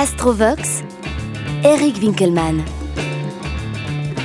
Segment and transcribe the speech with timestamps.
[0.00, 0.82] Astrovox,
[1.62, 2.62] Eric Winkelmann.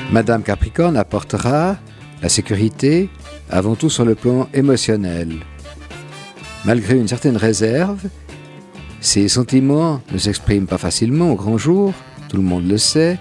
[0.10, 1.76] Madame Capricorne apportera
[2.22, 3.10] la sécurité
[3.50, 5.34] avant tout sur le plan émotionnel.
[6.64, 8.00] Malgré une certaine réserve,
[9.02, 11.94] ses sentiments ne s'expriment pas facilement au grand jour,
[12.30, 13.20] tout le monde le sait,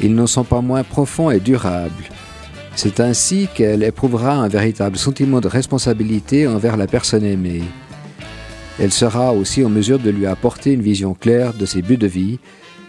[0.00, 2.08] ils n'en sont pas moins profonds et durables.
[2.74, 7.64] C'est ainsi qu'elle éprouvera un véritable sentiment de responsabilité envers la personne aimée.
[8.78, 12.06] Elle sera aussi en mesure de lui apporter une vision claire de ses buts de
[12.06, 12.38] vie,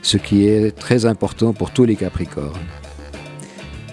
[0.01, 2.51] ce qui est très important pour tous les Capricornes.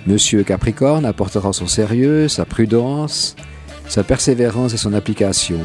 [0.07, 3.37] Monsieur Capricorne apportera son sérieux, sa prudence,
[3.89, 5.61] sa persévérance et son application.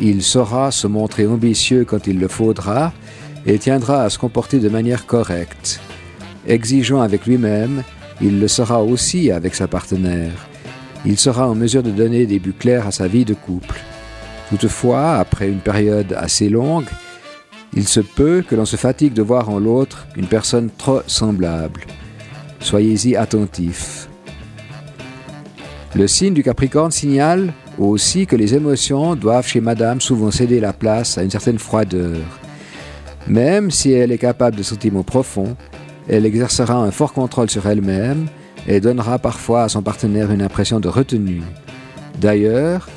[0.00, 2.92] Il saura se montrer ambitieux quand il le faudra
[3.46, 5.80] et tiendra à se comporter de manière correcte.
[6.46, 7.84] Exigeant avec lui-même,
[8.20, 10.48] il le sera aussi avec sa partenaire.
[11.06, 13.80] Il sera en mesure de donner des buts clairs à sa vie de couple.
[14.50, 16.86] Toutefois, après une période assez longue,
[17.74, 21.80] il se peut que l'on se fatigue de voir en l'autre une personne trop semblable.
[22.60, 24.08] Soyez-y attentifs.
[25.94, 30.72] Le signe du Capricorne signale aussi que les émotions doivent chez Madame souvent céder la
[30.72, 32.18] place à une certaine froideur.
[33.26, 35.56] Même si elle est capable de sentiments profonds,
[36.08, 38.26] elle exercera un fort contrôle sur elle-même
[38.68, 41.42] et donnera parfois à son partenaire une impression de retenue.
[42.20, 42.88] D'ailleurs,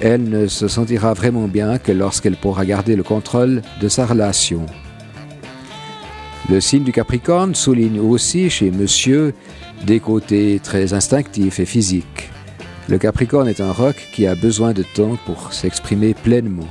[0.00, 4.66] elle ne se sentira vraiment bien que lorsqu'elle pourra garder le contrôle de sa relation.
[6.48, 9.34] Le signe du Capricorne souligne aussi chez Monsieur
[9.84, 12.30] des côtés très instinctifs et physiques.
[12.88, 16.68] Le Capricorne est un roc qui a besoin de temps pour s'exprimer pleinement.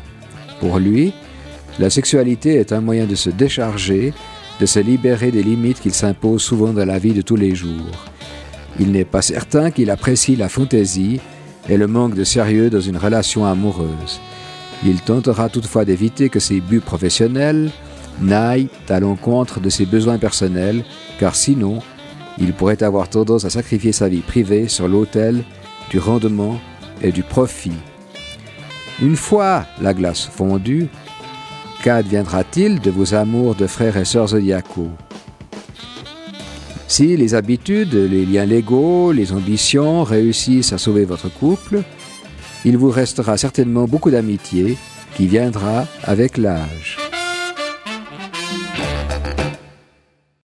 [0.62, 1.14] Pour lui,
[1.78, 4.14] la sexualité est un moyen de se décharger,
[4.62, 8.06] de se libérer des limites qu'il s'impose souvent dans la vie de tous les jours.
[8.80, 11.20] Il n'est pas certain qu'il apprécie la fantaisie
[11.70, 14.20] et le manque de sérieux dans une relation amoureuse.
[14.86, 17.72] Il tentera toutefois d'éviter que ses buts professionnels
[18.22, 20.84] n'aillent à l'encontre de ses besoins personnels,
[21.20, 21.80] car sinon,
[22.38, 25.44] il pourrait avoir tendance à sacrifier sa vie privée sur l'autel
[25.90, 26.60] du rendement
[27.02, 27.72] et du profit.
[29.02, 30.88] Une fois la glace fondue,
[31.84, 34.92] qu'adviendra-t-il de vos amours de frères et sœurs zodiacaux?
[36.88, 41.82] Si les habitudes, les liens légaux, les ambitions réussissent à sauver votre couple,
[42.64, 44.78] il vous restera certainement beaucoup d'amitié
[45.16, 47.05] qui viendra avec l'âge.